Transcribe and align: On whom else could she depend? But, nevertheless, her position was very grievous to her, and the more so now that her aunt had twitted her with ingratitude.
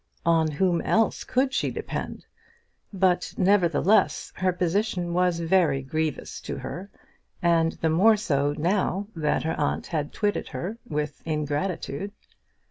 On 0.25 0.47
whom 0.49 0.81
else 0.81 1.23
could 1.23 1.53
she 1.53 1.69
depend? 1.69 2.25
But, 2.91 3.35
nevertheless, 3.37 4.33
her 4.37 4.51
position 4.51 5.13
was 5.13 5.39
very 5.39 5.83
grievous 5.83 6.41
to 6.41 6.57
her, 6.57 6.89
and 7.39 7.73
the 7.73 7.89
more 7.91 8.17
so 8.17 8.55
now 8.57 9.05
that 9.15 9.43
her 9.43 9.53
aunt 9.59 9.85
had 9.85 10.11
twitted 10.11 10.47
her 10.47 10.79
with 10.89 11.21
ingratitude. 11.27 12.13